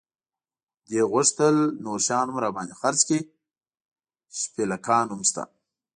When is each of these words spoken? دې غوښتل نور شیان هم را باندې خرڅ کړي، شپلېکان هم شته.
دې 0.89 0.99
غوښتل 1.11 1.55
نور 1.85 1.99
شیان 2.07 2.27
هم 2.29 2.37
را 2.43 2.49
باندې 2.55 2.77
خرڅ 2.81 2.99
کړي، 3.07 3.19
شپلېکان 4.39 5.07
هم 5.11 5.21
شته. 5.29 5.43